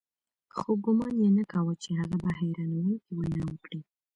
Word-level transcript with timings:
خو 0.57 0.69
ګومان 0.83 1.13
یې 1.23 1.29
نه 1.37 1.43
کاوه 1.51 1.73
چې 1.83 1.89
هغه 1.99 2.15
به 2.23 2.29
حیرانوونکې 2.39 3.11
وینا 3.19 3.41
وکړي 3.49 3.79